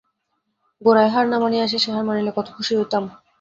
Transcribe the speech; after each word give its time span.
গোড়ায় 0.81 1.11
হার 1.13 1.25
না 1.29 1.37
মানিয়া 1.39 1.65
শেষে 1.67 1.89
হার 1.91 2.05
মানিলে 2.07 2.31
কত 2.37 2.47
খুশি 2.55 2.73
হইতাম। 2.79 3.03